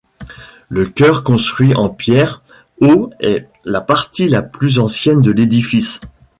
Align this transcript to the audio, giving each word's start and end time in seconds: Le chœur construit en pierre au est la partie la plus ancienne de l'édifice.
Le 0.67 0.87
chœur 0.87 1.23
construit 1.23 1.75
en 1.75 1.89
pierre 1.91 2.41
au 2.79 3.11
est 3.19 3.47
la 3.65 3.81
partie 3.81 4.27
la 4.27 4.41
plus 4.41 4.79
ancienne 4.79 5.21
de 5.21 5.29
l'édifice. 5.29 5.99